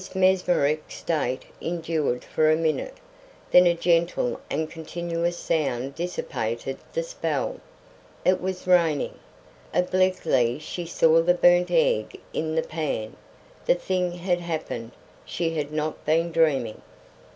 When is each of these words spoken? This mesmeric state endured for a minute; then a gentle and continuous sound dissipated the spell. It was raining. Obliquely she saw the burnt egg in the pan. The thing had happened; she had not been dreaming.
This 0.01 0.15
mesmeric 0.15 0.89
state 0.89 1.43
endured 1.61 2.23
for 2.23 2.49
a 2.49 2.55
minute; 2.55 2.95
then 3.51 3.67
a 3.67 3.75
gentle 3.75 4.41
and 4.49 4.67
continuous 4.67 5.37
sound 5.37 5.93
dissipated 5.93 6.79
the 6.91 7.03
spell. 7.03 7.57
It 8.25 8.41
was 8.41 8.65
raining. 8.65 9.19
Obliquely 9.75 10.57
she 10.57 10.87
saw 10.87 11.21
the 11.21 11.35
burnt 11.35 11.69
egg 11.69 12.19
in 12.33 12.55
the 12.55 12.63
pan. 12.63 13.15
The 13.67 13.75
thing 13.75 14.13
had 14.13 14.39
happened; 14.39 14.93
she 15.23 15.51
had 15.53 15.71
not 15.71 16.03
been 16.03 16.31
dreaming. 16.31 16.81